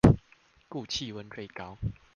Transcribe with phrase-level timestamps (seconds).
[0.67, 1.77] 故氣溫最高